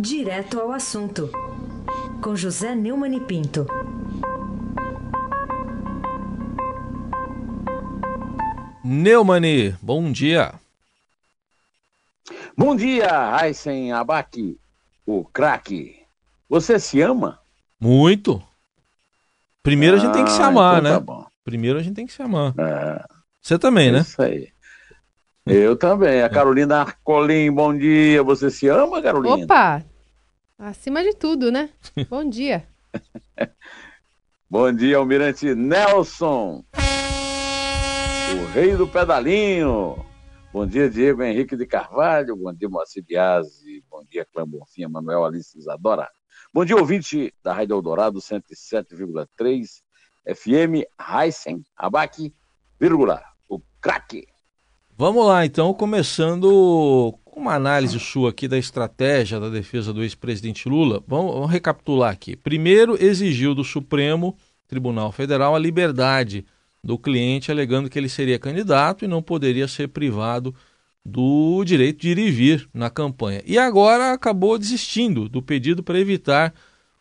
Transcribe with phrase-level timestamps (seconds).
[0.00, 1.30] Direto ao assunto,
[2.22, 3.66] com José Neumann e Pinto.
[8.84, 10.54] Neumani, bom dia.
[12.56, 14.56] Bom dia, Aysen Abac,
[15.06, 15.96] o craque.
[16.48, 17.38] Você se ama?
[17.80, 18.42] Muito.
[19.62, 20.98] Primeiro a gente tem que se amar, então né?
[20.98, 21.26] Tá bom.
[21.44, 22.54] Primeiro a gente tem que se amar.
[22.58, 23.04] É,
[23.42, 24.00] Você também, né?
[24.00, 24.48] Isso aí.
[25.46, 26.22] Eu também.
[26.22, 28.22] A Carolina Arcolim, bom dia.
[28.22, 29.44] Você se ama, Carolina?
[29.44, 29.82] Opa!
[30.58, 31.70] Acima de tudo, né?
[32.10, 32.66] Bom dia.
[34.50, 36.64] Bom dia, Almirante Nelson.
[38.32, 40.04] O rei do pedalinho.
[40.52, 42.34] Bom dia, Diego Henrique de Carvalho.
[42.34, 43.84] Bom dia, Moacir Biasi.
[43.88, 46.08] Bom dia, Clã Bonfim, Manuel Alice Isadora.
[46.52, 49.80] Bom dia, ouvinte da Rádio Eldorado 107,3
[50.26, 52.34] FM, Heisen, Abac,
[52.80, 54.26] vírgula, o craque.
[54.96, 60.68] Vamos lá, então, começando com uma análise sua aqui da estratégia da defesa do ex-presidente
[60.68, 61.02] Lula.
[61.06, 62.36] Vamos, vamos recapitular aqui.
[62.36, 64.36] Primeiro, exigiu do Supremo
[64.66, 66.44] Tribunal Federal a liberdade
[66.82, 70.54] do cliente, alegando que ele seria candidato e não poderia ser privado
[71.04, 73.42] do direito de ir e vir na campanha.
[73.46, 76.52] E agora acabou desistindo do pedido para evitar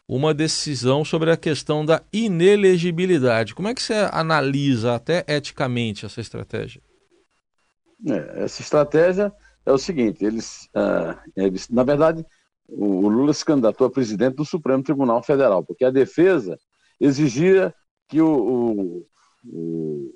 [0.08, 3.54] uma decisão sobre a questão da inelegibilidade.
[3.54, 6.82] Como é que você analisa, até eticamente, essa estratégia?
[8.08, 9.34] É, essa estratégia
[9.68, 12.26] é o seguinte: eles, ah, eles na verdade,
[12.68, 16.58] o, o Lula se candidatou a presidente do Supremo Tribunal Federal, porque a defesa
[17.00, 17.76] exigia
[18.08, 19.06] que o,
[19.44, 20.16] o,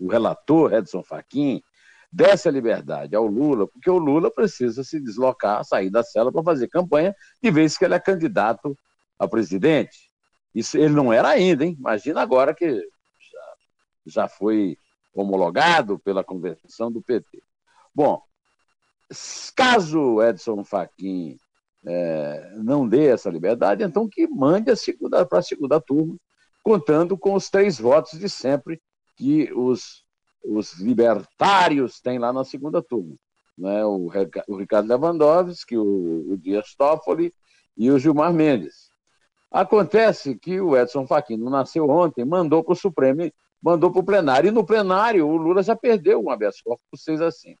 [0.00, 1.62] o, relator, Edson Fachin,
[2.10, 6.42] desse a liberdade ao Lula, porque o Lula precisa se deslocar, sair da cela para
[6.42, 8.76] fazer campanha, de vez que ele é candidato
[9.18, 10.10] a presidente.
[10.54, 11.76] Isso ele não era ainda, hein?
[11.78, 13.56] Imagina agora que já,
[14.06, 14.78] já foi
[15.14, 17.42] homologado pela convenção do PT.
[17.94, 18.22] Bom,
[19.54, 21.38] caso Edson Fachin
[21.86, 24.72] é, não dê essa liberdade, então que mande
[25.28, 26.16] para a segunda turma,
[26.62, 28.80] contando com os três votos de sempre
[29.16, 30.04] que os,
[30.44, 33.14] os libertários têm lá na segunda turma.
[33.56, 33.84] Né?
[33.84, 34.10] O,
[34.48, 37.32] o Ricardo Lewandowski, o, o Dias Toffoli
[37.76, 38.90] e o Gilmar Mendes.
[39.50, 43.30] Acontece que o Edson Fachin não nasceu ontem, mandou para o Supremo,
[43.62, 46.98] mandou para o plenário, e no plenário o Lula já perdeu um habeas corpus por
[46.98, 47.58] 6 a 5.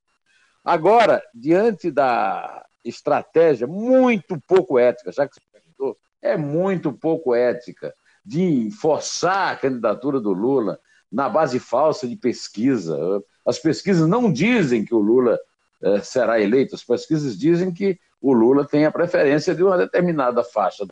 [0.66, 7.94] Agora, diante da estratégia muito pouco ética, já que você perguntou, é muito pouco ética
[8.24, 10.76] de forçar a candidatura do Lula
[11.10, 12.98] na base falsa de pesquisa.
[13.46, 15.38] As pesquisas não dizem que o Lula
[15.84, 20.42] eh, será eleito, as pesquisas dizem que o Lula tem a preferência de uma determinada
[20.42, 20.84] faixa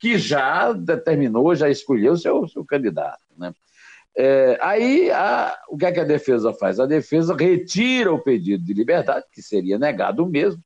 [0.00, 3.22] que já determinou, já escolheu seu, seu candidato.
[3.36, 3.54] Né?
[4.16, 6.80] É, aí, a, o que, é que a defesa faz?
[6.80, 10.62] A defesa retira o pedido de liberdade, que seria negado mesmo,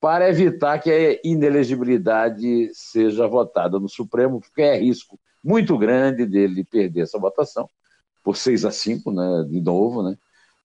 [0.00, 6.64] para evitar que a inelegibilidade seja votada no Supremo, porque é risco muito grande dele
[6.64, 7.68] perder essa votação,
[8.22, 10.16] por 6 a 5, né, de novo, né?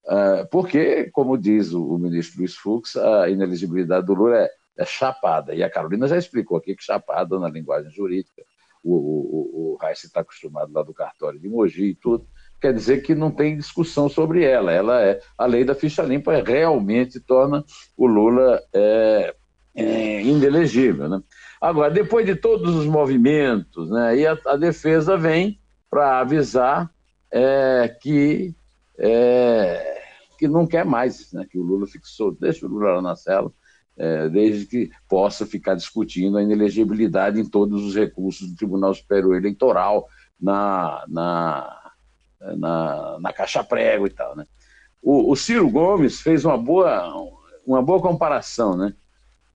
[0.04, 4.86] Uh, porque, como diz o, o, ministro Luiz Fux, a inelegibilidade do Lula é, é,
[4.86, 8.44] chapada, e a Carolina já explicou aqui que chapada na linguagem jurídica,
[8.84, 12.26] o, o, o Reis está acostumado lá do cartório de Mogi e tudo,
[12.60, 14.72] quer dizer que não tem discussão sobre ela.
[14.72, 17.64] Ela é a lei da ficha limpa realmente torna
[17.98, 19.36] o Lula é,
[19.76, 21.22] é, inelegível, né?
[21.60, 25.60] Agora, depois de todos os movimentos, né, aí a, a defesa vem
[25.90, 26.92] para avisar
[27.32, 28.54] é, que
[28.98, 30.02] é,
[30.38, 33.52] que não quer mais, né, que o Lula solto, deixa o Lula lá na cela,
[33.98, 39.36] é, desde que possa ficar discutindo a inelegibilidade em todos os recursos do Tribunal Superior
[39.36, 40.08] Eleitoral,
[40.40, 41.92] na, na,
[42.58, 44.36] na, na caixa prego e tal.
[44.36, 44.46] Né?
[45.02, 47.14] O, o, Ciro Gomes fez uma boa,
[47.66, 48.94] uma boa comparação, né?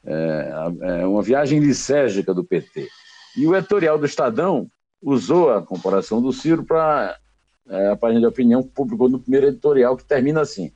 [0.04, 2.88] É, é uma viagem lisérgica do PT.
[3.36, 4.70] E o editorial do Estadão
[5.03, 7.18] usou a comparação do Ciro para
[7.68, 10.72] é, a página de opinião publicou no primeiro editorial, que termina assim.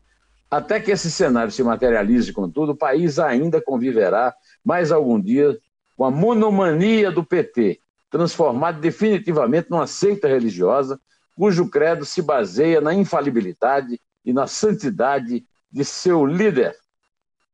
[0.50, 4.34] Até que esse cenário se materialize, contudo, o país ainda conviverá
[4.64, 5.56] mais algum dia
[5.96, 7.78] com a monomania do PT,
[8.10, 10.98] transformado definitivamente numa seita religiosa
[11.36, 16.74] cujo credo se baseia na infalibilidade e na santidade de seu líder,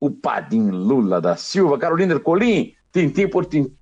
[0.01, 1.79] o Padim Lula da Silva.
[1.79, 3.77] Carolina Ercolim, tintim por tintim.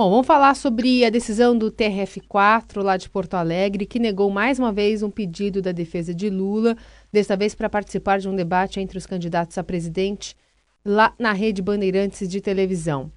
[0.00, 4.56] Bom, vamos falar sobre a decisão do TRF4 lá de Porto Alegre, que negou mais
[4.58, 6.76] uma vez um pedido da defesa de Lula,
[7.12, 10.36] desta vez para participar de um debate entre os candidatos a presidente
[10.84, 13.10] lá na rede Bandeirantes de televisão.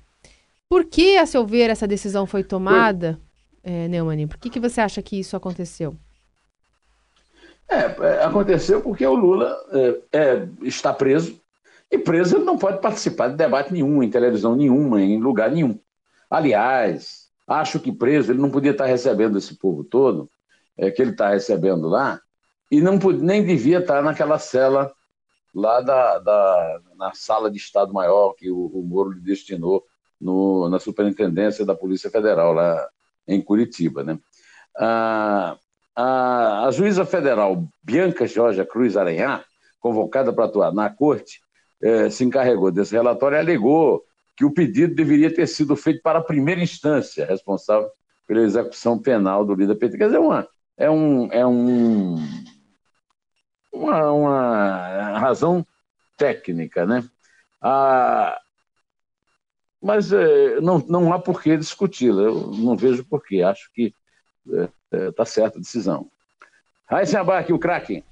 [0.70, 3.20] Por que, a seu ver, essa decisão foi tomada,
[3.64, 4.28] é, Neumann?
[4.28, 5.96] Por que, que você acha que isso aconteceu?
[7.70, 11.40] É, aconteceu porque o Lula é, é, está preso
[11.90, 15.78] E preso ele não pode participar de debate nenhum, em televisão nenhuma, em lugar nenhum.
[16.30, 20.30] Aliás, acho que preso ele não podia estar recebendo esse povo todo,
[20.78, 22.20] é, que ele está recebendo lá,
[22.72, 24.92] e não podia, nem devia estar naquela cela
[25.54, 29.84] lá da, da, na sala de Estado Maior que o, o Moro lhe destinou
[30.20, 32.88] no, na Superintendência da Polícia Federal, lá
[33.28, 34.04] em Curitiba.
[34.04, 34.18] Né?
[34.78, 35.58] A,
[35.96, 39.44] a, a juíza federal Bianca Jorge Cruz Aranhá,
[39.80, 41.42] convocada para atuar na corte,
[41.82, 44.04] eh, se encarregou desse relatório e alegou
[44.38, 47.90] que o pedido deveria ter sido feito para a primeira instância, responsável
[48.28, 49.98] pela execução penal do líder PT.
[49.98, 50.48] Quer dizer, uma,
[50.78, 52.16] é, um, é um,
[53.72, 55.66] uma, uma razão
[56.18, 57.04] técnica, né?
[57.62, 58.40] Ah,
[59.82, 62.24] mas é, não, não há por que discuti-la.
[62.24, 63.42] Eu não vejo por que.
[63.42, 63.94] Acho que
[64.46, 66.10] está é, é, tá certa a decisão.
[66.86, 68.04] Raíssa Abac, o craque.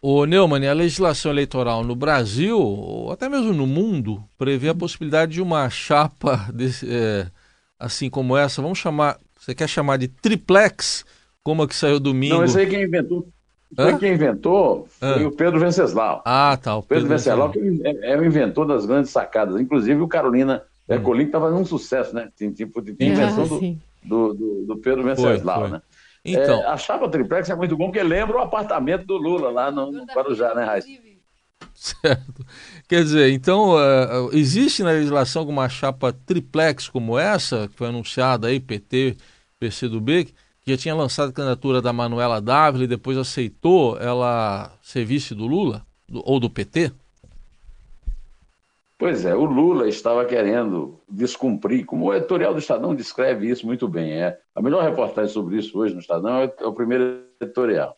[0.00, 5.32] O Neumann, a legislação eleitoral no Brasil, ou até mesmo no mundo, prevê a possibilidade
[5.32, 7.26] de uma chapa desse, é,
[7.78, 11.06] assim como essa, vamos chamar, você quer chamar de triplex,
[11.42, 12.34] como a que saiu domingo?
[12.34, 13.26] Não, isso aí quem inventou,
[13.74, 16.22] foi quem inventou foi o Pedro Venceslau.
[16.24, 16.76] Ah, tá.
[16.76, 19.60] O Pedro, Pedro Venceslau, que é, é o inventor das grandes sacadas.
[19.60, 22.28] Inclusive o Carolina é, Colim estava num sucesso, né?
[22.36, 23.60] Tem tipo de invenção do,
[24.02, 25.82] do, do, do, Pedro Venceslau, né?
[26.24, 29.70] Então, é, a chapa triplex é muito bom porque lembra o apartamento do Lula lá
[29.70, 30.88] no, no Guarujá, né, Raíssa?
[31.74, 32.46] Certo.
[32.88, 38.48] Quer dizer, então, uh, existe na legislação alguma chapa triplex como essa, que foi anunciada
[38.48, 39.16] aí, PT,
[39.58, 45.04] PCdoB, que já tinha lançado a candidatura da Manuela Dávila e depois aceitou ela ser
[45.04, 45.84] vice do Lula?
[46.08, 46.90] Do, ou do PT?
[48.96, 53.86] Pois é, o Lula estava querendo descumprir, como o editorial do Estadão descreve isso muito
[53.86, 54.12] bem.
[54.12, 57.94] É, a melhor reportagem sobre isso hoje no Estadão é, é o primeiro editorial.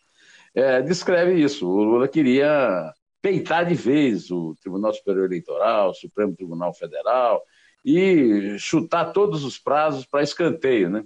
[0.55, 1.69] É, descreve isso.
[1.69, 2.93] O Lula queria
[3.23, 7.43] peitar de vez o Tribunal Superior Eleitoral, o Supremo Tribunal Federal
[7.85, 11.05] e chutar todos os prazos para escanteio, né?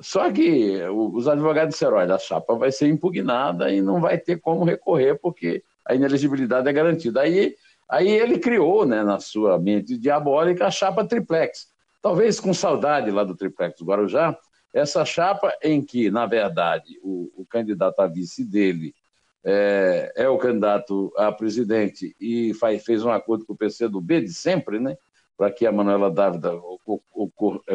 [0.00, 4.40] Só que os advogados disseram: olha, a chapa vai ser impugnada e não vai ter
[4.40, 7.20] como recorrer, porque a inelegibilidade é garantida.
[7.20, 7.54] Aí
[7.88, 11.68] Aí ele criou, né, na sua mente diabólica, a chapa triplex.
[12.00, 14.36] Talvez com saudade lá do triplex do Guarujá,
[14.72, 18.94] essa chapa em que, na verdade, o, o candidato a vice dele
[19.44, 24.00] é, é, o candidato a presidente e faz, fez um acordo com o PC do
[24.00, 24.96] B de sempre, né,
[25.36, 26.60] para que a Manuela Dávila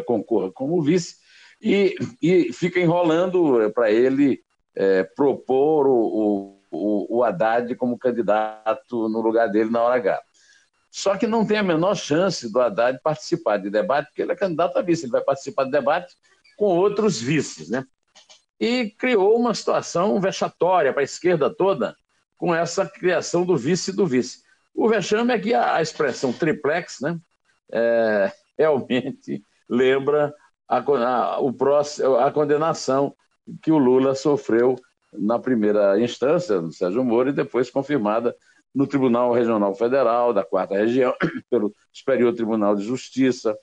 [0.04, 1.16] concorra como vice,
[1.60, 4.40] e, e fica enrolando é, para ele
[4.74, 10.22] é, propor o, o o, Haddad como candidato no lugar dele na hora H.
[10.90, 14.36] Só que não tem a menor chance do Haddad participar de debate, porque ele é
[14.36, 16.14] candidato a vice, ele vai participar de debate
[16.56, 17.84] com outros vices, né?
[18.58, 21.96] E criou uma situação vexatória para a esquerda toda
[22.36, 24.42] com essa criação do vice do vice.
[24.74, 27.18] O vexame é que a, a expressão triplex, né,
[27.72, 30.34] é, realmente lembra
[30.70, 33.12] a, a, o próximo, a condenação
[33.60, 34.76] que o Lula sofreu
[35.12, 38.34] na primeira instância, do Sérgio Moro, e depois confirmada
[38.72, 41.12] no Tribunal Regional Federal da Quarta Região,
[41.50, 43.58] pelo Superior Tribunal de Justiça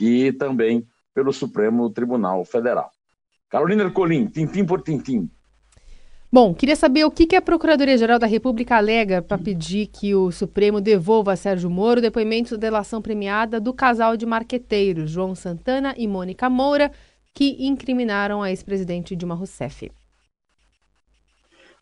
[0.00, 2.92] e também pelo Supremo Tribunal Federal.
[3.50, 5.28] Carolina Ercolim, tintim por tintim.
[6.30, 10.78] Bom, queria saber o que, a Procuradoria-Geral da República alega para pedir que o Supremo
[10.78, 16.06] devolva a Sérgio Moro depoimentos de delação premiada do casal de marqueteiros, João Santana e
[16.06, 16.92] Mônica Moura,
[17.32, 19.90] que incriminaram a ex-presidente Dilma Rousseff.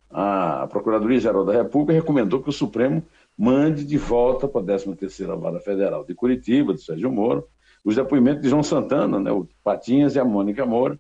[0.08, 3.02] A Procuradoria-Geral da República recomendou que o Supremo
[3.36, 7.48] mande de volta para a 13ª Vara Federal de Curitiba, do Sérgio Moro,
[7.84, 10.96] os depoimentos de João Santana, né, o Patinhas e a Mônica Moura,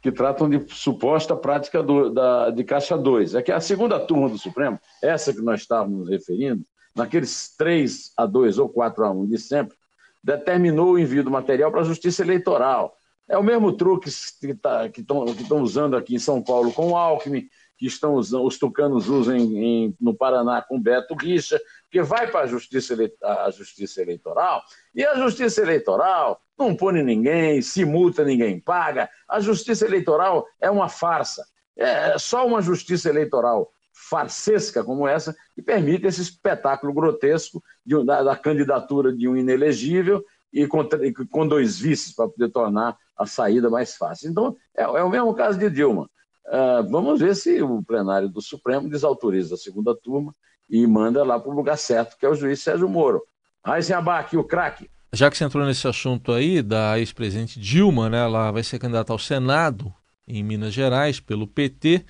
[0.00, 3.34] que tratam de suposta prática do, da, de Caixa 2.
[3.34, 6.64] É que a segunda turma do Supremo, essa que nós estávamos referindo,
[6.94, 9.76] naqueles 3 a 2 ou 4 a 1 de sempre,
[10.22, 12.94] determinou o envio do material para a Justiça Eleitoral.
[13.28, 17.46] É o mesmo truque que tá, estão usando aqui em São Paulo com o Alckmin,
[17.76, 22.40] que estão os tucanos usam em, em, no Paraná com Beto Richa, que vai para
[22.40, 24.62] a justiça, a justiça eleitoral,
[24.94, 29.08] e a justiça eleitoral não pune ninguém, se multa ninguém paga.
[29.28, 31.44] A justiça eleitoral é uma farsa.
[31.76, 38.22] É só uma justiça eleitoral farsesca como essa que permite esse espetáculo grotesco de, da,
[38.22, 40.86] da, candidatura de um inelegível e com,
[41.30, 44.30] com dois vices para poder tornar a saída mais fácil.
[44.30, 46.08] Então, é, é o mesmo caso de Dilma.
[46.46, 50.34] Uh, vamos ver se o plenário do Supremo desautoriza a segunda turma
[50.68, 53.22] e manda lá para o lugar certo, que é o juiz Sérgio Moro.
[53.64, 54.90] Raizen Abac, o craque.
[55.12, 59.12] Já que você entrou nesse assunto aí da ex-presidente Dilma, né, ela vai ser candidata
[59.12, 59.92] ao Senado
[60.26, 62.04] em Minas Gerais pelo PT.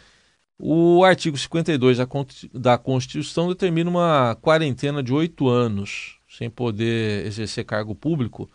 [0.58, 1.98] O artigo 52
[2.52, 8.50] da Constituição determina uma quarentena de oito anos sem poder exercer cargo público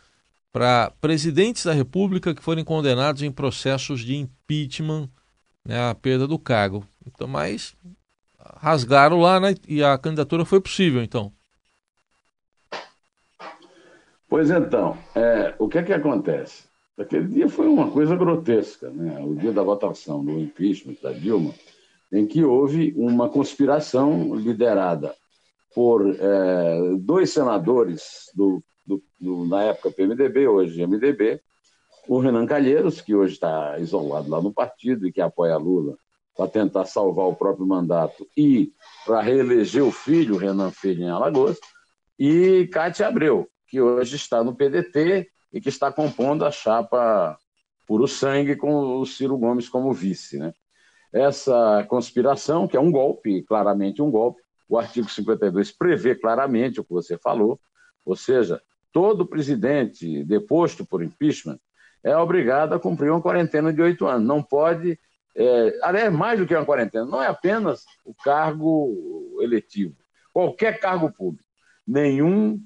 [0.52, 5.10] para presidentes da República que forem condenados em processos de impeachment,
[5.66, 6.86] né, a perda do cargo.
[7.08, 7.74] Então, mas
[8.58, 11.32] rasgaram lá né, e a candidatura foi possível, então.
[14.28, 16.64] Pois então, é, o que é que acontece?
[16.98, 19.20] Aquele dia foi uma coisa grotesca, né?
[19.24, 21.54] o dia da votação do impeachment da Dilma,
[22.12, 25.16] em que houve uma conspiração liderada
[25.74, 31.42] por é, dois senadores do, do, do, na época PMDB, hoje MDB,
[32.08, 35.96] o Renan Calheiros, que hoje está isolado lá no partido e que apoia Lula
[36.36, 38.74] para tentar salvar o próprio mandato e
[39.06, 41.60] para reeleger o filho, Renan Filho, em Alagoas,
[42.18, 47.38] e Cátia Abreu, que hoje está no PDT e que está compondo a chapa
[47.86, 50.38] puro sangue com o Ciro Gomes como vice.
[50.38, 50.54] Né?
[51.12, 56.84] Essa conspiração, que é um golpe, claramente um golpe, o artigo 52 prevê claramente o
[56.84, 57.60] que você falou,
[58.06, 58.62] ou seja,
[58.92, 61.60] todo presidente deposto por impeachment
[62.04, 64.28] é obrigado a cumprir uma quarentena de oito anos.
[64.28, 65.00] Não pode.
[65.36, 69.96] É, aliás, mais do que uma quarentena, não é apenas o cargo eletivo,
[70.32, 71.50] qualquer cargo público.
[71.86, 72.62] Nenhum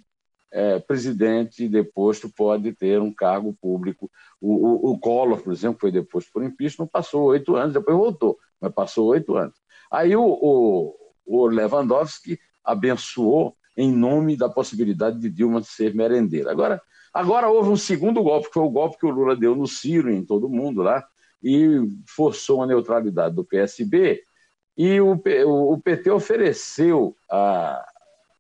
[0.52, 4.10] é, presidente deposto pode ter um cargo público.
[4.40, 8.38] O, o, o Collor, por exemplo, foi deposto por impeachment, passou oito anos, depois voltou,
[8.60, 9.56] mas passou oito anos.
[9.92, 10.96] Aí o, o,
[11.26, 16.52] o Lewandowski abençoou em nome da possibilidade de Dilma ser merendeira.
[16.52, 16.82] Agora,
[17.14, 20.12] agora houve um segundo golpe, que foi o golpe que o Lula deu no Ciro,
[20.12, 21.08] em todo mundo lá,
[21.44, 21.68] e
[22.08, 24.24] forçou a neutralidade do PSB,
[24.78, 25.20] e o,
[25.74, 27.84] o PT ofereceu a,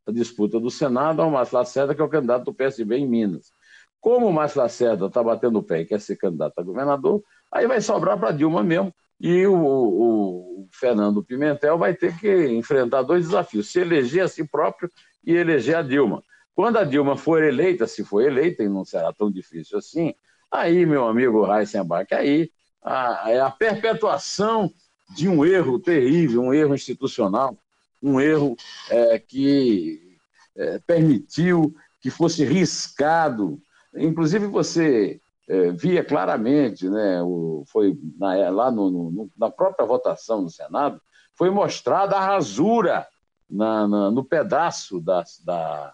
[0.06, 3.52] a disputa do Senado ao Márcio Lacerda, que é o candidato do PSB em Minas.
[4.00, 7.66] Como o Márcio Lacerda está batendo o pé e quer ser candidato a governador, aí
[7.68, 8.94] vai sobrar para Dilma mesmo.
[9.20, 14.48] E o, o, Fernando Pimentel vai ter que enfrentar dois desafios: se eleger a si
[14.48, 14.90] próprio
[15.26, 16.24] e eleger a Dilma.
[16.54, 20.14] Quando a Dilma for eleita, se for eleita, e não será tão difícil assim,
[20.52, 22.52] aí, meu amigo Heisenbach, aí
[22.84, 24.72] a, é a perpetuação
[25.16, 27.58] de um erro terrível, um erro institucional,
[28.02, 28.56] um erro
[28.90, 30.18] é, que
[30.56, 33.62] é, permitiu que fosse riscado.
[33.96, 40.42] Inclusive, você é, via claramente, né, o, foi na, lá no, no, na própria votação
[40.42, 41.02] no Senado,
[41.34, 43.08] foi mostrada a rasura
[43.50, 45.94] na, na, no pedaço da, da,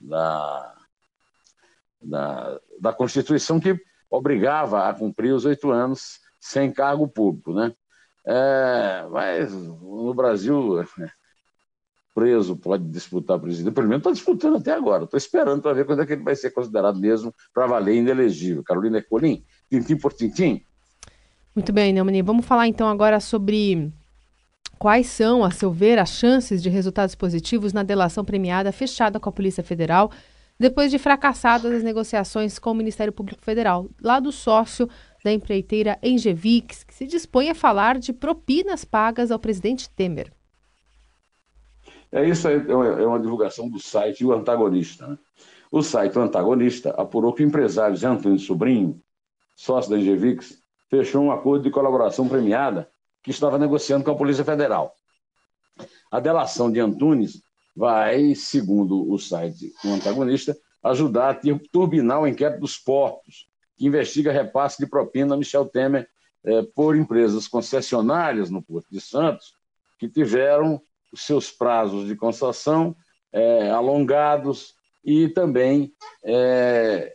[0.00, 0.74] da,
[2.02, 3.80] da, da Constituição que
[4.12, 7.52] obrigava a cumprir os oito anos sem cargo público.
[7.52, 7.72] Né?
[8.26, 10.84] É, mas no Brasil
[12.14, 13.74] preso pode disputar presidente.
[13.74, 15.04] Pelo menos está disputando até agora.
[15.04, 18.62] Estou esperando para ver quando é que ele vai ser considerado mesmo para valer inelegível.
[18.62, 20.62] Carolina Ecolim, tintim por tintim.
[21.54, 22.22] Muito bem, Neumani.
[22.22, 23.90] Vamos falar então agora sobre
[24.78, 29.28] quais são, a seu ver, as chances de resultados positivos na delação premiada fechada com
[29.28, 30.10] a Polícia Federal
[30.62, 34.88] depois de fracassadas as negociações com o Ministério Público Federal, lá do sócio
[35.24, 40.32] da empreiteira Engevix, que se dispõe a falar de propinas pagas ao presidente Temer.
[42.12, 42.70] É isso aí, é,
[43.02, 45.08] é uma divulgação do site O Antagonista.
[45.08, 45.18] Né?
[45.68, 49.02] O site O Antagonista apurou que o empresário Zé Antônio Sobrinho,
[49.56, 52.88] sócio da Engevix, fechou um acordo de colaboração premiada
[53.20, 54.94] que estava negociando com a Polícia Federal.
[56.08, 57.42] A delação de Antunes
[57.74, 64.32] vai, segundo o site O Antagonista, ajudar a turbinar o inquérito dos portos, que investiga
[64.32, 66.08] repasse de propina a Michel Temer
[66.44, 69.54] eh, por empresas concessionárias no Porto de Santos,
[69.98, 70.82] que tiveram
[71.14, 72.96] seus prazos de concessão
[73.32, 74.74] é, alongados
[75.04, 75.92] e também
[76.24, 77.12] é,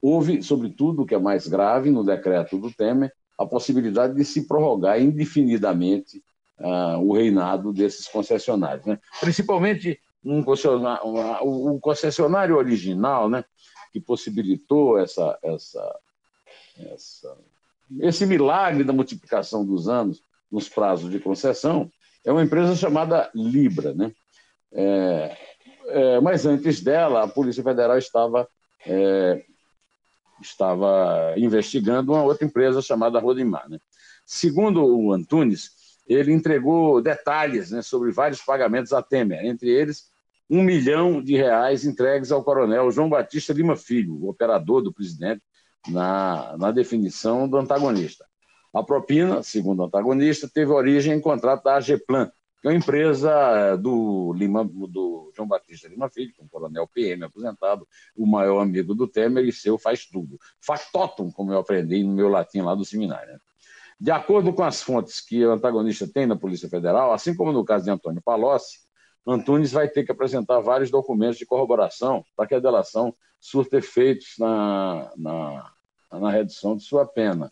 [0.00, 4.46] houve, sobretudo, o que é mais grave no decreto do Temer, a possibilidade de se
[4.46, 6.22] prorrogar indefinidamente
[6.60, 8.86] uh, o reinado desses concessionários.
[8.86, 8.98] Né?
[9.20, 11.06] Principalmente um concessionário,
[11.42, 13.44] um, concessionário original, né,
[13.92, 15.98] que possibilitou essa, essa,
[16.78, 17.36] essa,
[18.00, 21.90] esse milagre da multiplicação dos anos nos prazos de concessão,
[22.24, 24.12] é uma empresa chamada Libra, né?
[24.72, 25.36] É,
[25.86, 28.46] é, mas antes dela, a Polícia Federal estava,
[28.86, 29.42] é,
[30.40, 33.68] estava investigando uma outra empresa chamada Rodimar.
[33.68, 33.78] Né?
[34.24, 35.72] Segundo o Antunes,
[36.14, 40.10] ele entregou detalhes né, sobre vários pagamentos a Temer, entre eles
[40.50, 45.40] um milhão de reais entregues ao coronel João Batista Lima Filho, o operador do presidente,
[45.88, 48.26] na, na definição do antagonista.
[48.74, 53.30] A propina, segundo o antagonista, teve origem em contrato da AGPlan, que é uma empresa
[53.32, 57.86] eh, do, Lima, do João Batista Lima Filho, é um coronel PM aposentado,
[58.16, 60.38] o maior amigo do Temer e seu faz tudo.
[60.60, 63.40] Factotum, como eu aprendi no meu latim lá do seminário.
[64.00, 67.64] De acordo com as fontes que o antagonista tem na Polícia Federal, assim como no
[67.64, 68.78] caso de Antônio Palocci,
[69.26, 74.34] Antunes vai ter que apresentar vários documentos de corroboração para que a delação surta efeitos
[74.38, 75.72] na, na,
[76.12, 77.50] na redução de sua pena.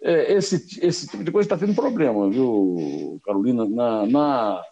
[0.00, 4.62] É, esse, esse tipo de coisa está tendo problema, viu, Carolina, na, na,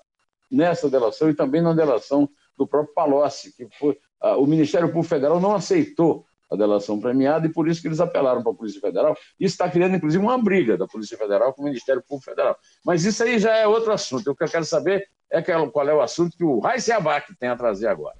[0.51, 5.09] nessa delação e também na delação do próprio Palocci, que foi, a, o Ministério Público
[5.09, 8.81] Federal não aceitou a delação premiada e por isso que eles apelaram para a Polícia
[8.81, 9.17] Federal.
[9.39, 12.57] Isso está criando, inclusive, uma briga da Polícia Federal com o Ministério Público Federal.
[12.85, 14.31] Mas isso aí já é outro assunto.
[14.31, 17.49] O que eu quero saber é qual é o assunto que o Raíssa Abac tem
[17.49, 18.17] a trazer agora.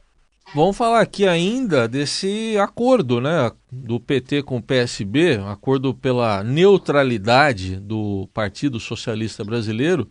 [0.53, 7.77] Vamos falar aqui ainda desse acordo né, do PT com o PSB, acordo pela neutralidade
[7.77, 10.11] do Partido Socialista Brasileiro.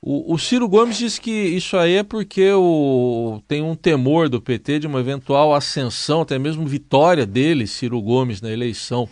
[0.00, 4.40] O, o, Ciro Gomes diz que isso aí é porque o, tem um temor do
[4.40, 9.08] PT de uma eventual ascensão, até mesmo vitória dele, Ciro Gomes, na eleição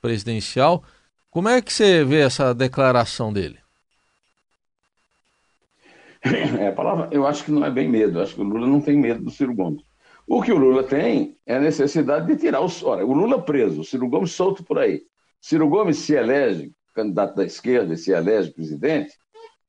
[0.00, 0.84] presidencial.
[1.28, 3.58] Como é que você vê essa declaração dele?
[6.60, 8.66] É, a palavra, eu acho que não é bem medo, eu acho que o Lula
[8.66, 9.82] não tem medo do Ciro Gomes.
[10.26, 12.82] O que o Lula tem é a necessidade de tirar os.
[12.82, 15.02] Olha, o Lula preso, o Ciro Gomes solto por aí.
[15.40, 19.14] Ciro Gomes se elege candidato da esquerda e se elege presidente,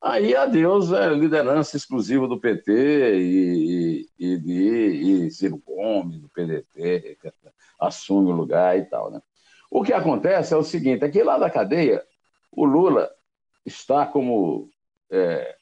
[0.01, 2.71] aí adeus é liderança exclusiva do PT
[3.17, 7.17] e, e, e, e Ciro Gomes, do PDT,
[7.79, 9.11] assume o lugar e tal.
[9.11, 9.21] Né?
[9.69, 12.03] O que acontece é o seguinte: é que lá da cadeia,
[12.51, 13.09] o Lula
[13.65, 14.69] está como.
[15.11, 15.55] É,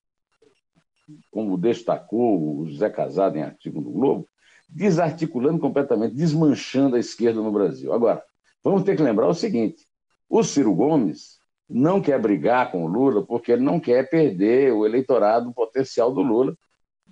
[1.31, 4.27] como destacou o José Casado em artigo do Globo,
[4.67, 7.93] desarticulando completamente, desmanchando a esquerda no Brasil.
[7.93, 8.21] Agora,
[8.61, 9.87] vamos ter que lembrar o seguinte:
[10.29, 11.36] o Ciro Gomes
[11.69, 16.21] não quer brigar com o Lula porque ele não quer perder o eleitorado potencial do
[16.21, 16.55] Lula,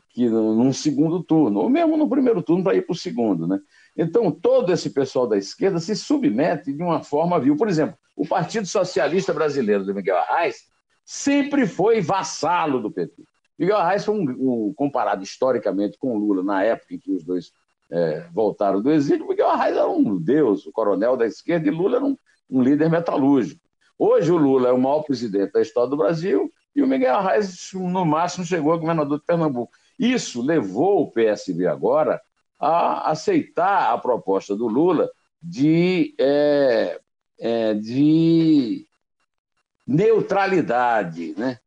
[0.09, 3.59] que num segundo turno, ou mesmo no primeiro turno para ir para o segundo, né?
[3.97, 7.57] Então, todo esse pessoal da esquerda se submete de uma forma vil.
[7.57, 10.67] Por exemplo, o Partido Socialista Brasileiro do Miguel Arraes
[11.03, 13.23] sempre foi vassalo do PT.
[13.59, 14.23] Miguel Arraes foi um,
[14.67, 17.51] um, comparado historicamente com Lula na época em que os dois
[17.91, 19.27] é, voltaram do exílio.
[19.27, 22.17] Miguel Arraes era um deus, o coronel da esquerda, e Lula era um,
[22.49, 23.61] um líder metalúrgico.
[23.97, 27.71] Hoje o Lula é o maior presidente da história do Brasil e o Miguel Arraes,
[27.73, 29.71] no máximo, chegou a governador de Pernambuco.
[29.97, 32.21] Isso levou o PSB agora
[32.59, 35.09] a aceitar a proposta do Lula
[35.41, 36.99] de, é,
[37.39, 38.85] é, de
[39.87, 41.33] neutralidade.
[41.37, 41.59] Né?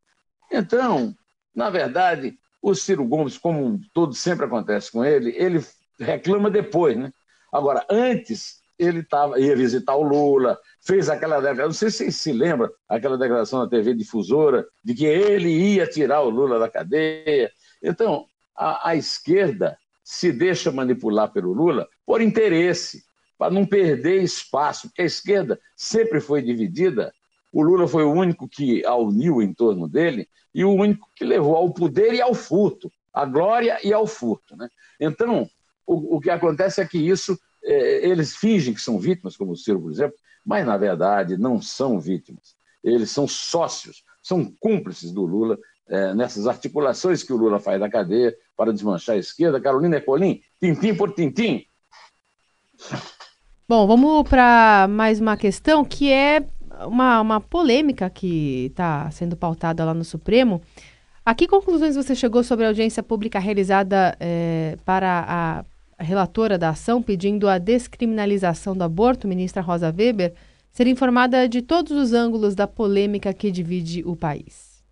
[0.51, 1.15] Então,
[1.55, 5.65] na verdade, o Ciro Gomes, como tudo sempre acontece com ele, ele
[5.99, 7.11] reclama depois, né?
[7.51, 12.15] Agora, antes, ele tava, ia visitar o Lula, fez aquela declaração, não sei se vocês
[12.15, 16.69] se lembram, aquela declaração na TV difusora, de que ele ia tirar o Lula da
[16.69, 17.51] cadeia.
[17.83, 23.03] Então, a, a esquerda se deixa manipular pelo Lula por interesse,
[23.37, 27.13] para não perder espaço, porque a esquerda sempre foi dividida
[27.51, 31.23] o Lula foi o único que a uniu em torno dele e o único que
[31.23, 34.55] levou ao poder e ao furto, à glória e ao furto.
[34.55, 34.69] Né?
[34.99, 35.49] Então,
[35.85, 39.81] o, o que acontece é que isso, eles fingem que são vítimas, como o Ciro,
[39.81, 42.55] por exemplo, mas na verdade não são vítimas.
[42.83, 47.89] Eles são sócios, são cúmplices do Lula é, nessas articulações que o Lula faz na
[47.89, 49.59] cadeia para desmanchar a esquerda.
[49.59, 51.65] Carolina Ecolim, tintim por tintim.
[53.67, 56.45] Bom, vamos para mais uma questão que é
[56.87, 60.61] uma, uma polêmica que está sendo pautada lá no Supremo.
[61.25, 65.65] A que conclusões você chegou sobre a audiência pública realizada é, para a
[66.03, 70.33] relatora da ação pedindo a descriminalização do aborto, ministra Rosa Weber,
[70.71, 74.83] ser informada de todos os ângulos da polêmica que divide o país?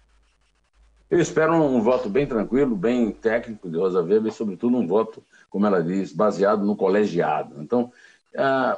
[1.10, 5.24] Eu espero um voto bem tranquilo, bem técnico de Rosa Weber, e, sobretudo, um voto,
[5.50, 7.62] como ela diz, baseado no colegiado.
[7.62, 7.92] Então,
[8.36, 8.78] ah,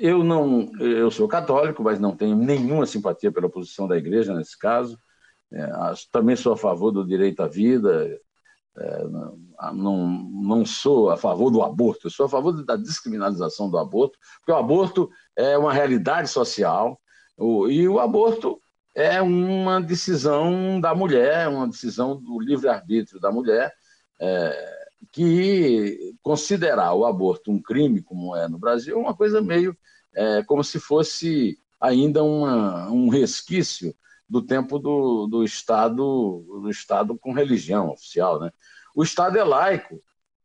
[0.00, 4.58] eu não, eu sou católico, mas não tenho nenhuma simpatia pela posição da igreja nesse
[4.58, 4.98] caso.
[5.52, 5.70] É,
[6.10, 8.18] também sou a favor do direito à vida.
[8.78, 9.04] É,
[9.74, 14.18] não, não sou a favor do aborto, eu sou a favor da descriminalização do aborto,
[14.38, 16.98] porque o aborto é uma realidade social
[17.36, 18.60] o, e o aborto
[18.94, 23.72] é uma decisão da mulher, uma decisão do livre-arbítrio da mulher,
[24.20, 29.76] é, que considerar o aborto um crime, como é no Brasil, é uma coisa meio
[30.14, 33.94] é, como se fosse ainda uma, um resquício
[34.32, 38.40] do tempo do, do Estado do Estado com religião oficial.
[38.40, 38.50] Né?
[38.96, 40.00] O Estado é laico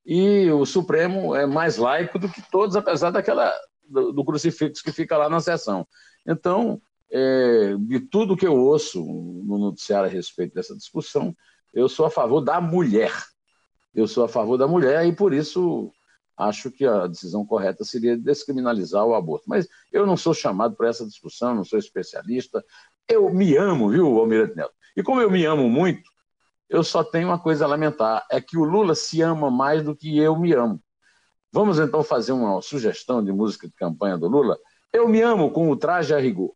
[0.06, 3.50] e o Supremo é mais laico do que todos, apesar daquela
[3.88, 5.88] do, do crucifixo que fica lá na sessão.
[6.28, 11.34] Então, é, de tudo que eu ouço no noticiário a respeito dessa discussão,
[11.74, 13.14] eu sou a favor da mulher.
[13.96, 15.94] Eu sou a favor da mulher e, por isso,
[16.36, 19.46] acho que a decisão correta seria descriminalizar o aborto.
[19.48, 22.62] Mas eu não sou chamado para essa discussão, não sou especialista.
[23.10, 24.74] Eu me amo, viu, Almirante Neto?
[24.96, 26.10] E como eu me amo muito,
[26.70, 29.96] eu só tenho uma coisa a lamentar: é que o Lula se ama mais do
[29.96, 30.82] que eu me amo.
[31.52, 34.58] Vamos então fazer uma sugestão de música de campanha do Lula?
[34.92, 36.54] Eu me amo com o traje a rigor.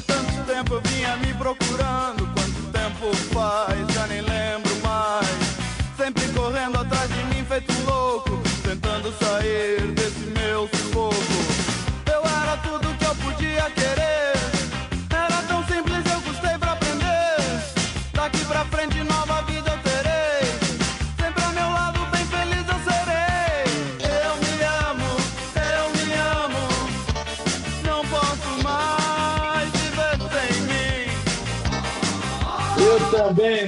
[0.00, 0.36] Também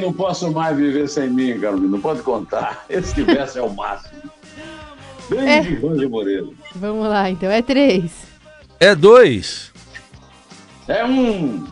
[0.08, 1.88] não posso mais viver sem mim, Carolina.
[1.88, 2.86] Não pode contar.
[2.88, 4.22] Esse verso é o máximo.
[5.28, 5.60] Grande é.
[5.96, 6.46] de Moreira.
[6.74, 7.50] Vamos lá, então.
[7.50, 8.12] É três.
[8.80, 9.70] É dois.
[10.86, 11.66] É um.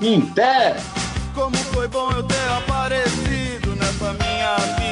[0.00, 0.76] Em pé.
[1.34, 4.83] Como foi bom eu ter aparecido nessa minha vida.